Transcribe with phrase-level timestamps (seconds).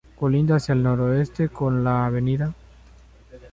[0.17, 2.15] Colinda hacia el noroeste con la Av.